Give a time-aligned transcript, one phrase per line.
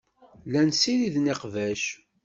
[0.47, 1.83] Llan ssiriden iqbac.